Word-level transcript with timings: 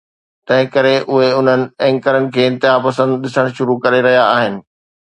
تنهن 0.51 0.69
ڪري 0.75 0.93
اهي 1.01 1.27
انهن 1.41 1.67
اينڪرز 1.89 2.27
کي 2.33 2.41
انتها 2.55 2.75
پسند 2.89 3.17
ڏسڻ 3.27 3.55
شروع 3.61 3.79
ڪري 3.87 4.07
رهيا 4.09 4.27
آهن. 4.37 4.63